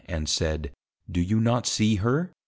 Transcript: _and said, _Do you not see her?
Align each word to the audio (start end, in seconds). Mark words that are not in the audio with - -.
_and 0.07 0.27
said, 0.27 0.71
_Do 1.11 1.23
you 1.23 1.39
not 1.39 1.67
see 1.67 1.97
her? 1.97 2.31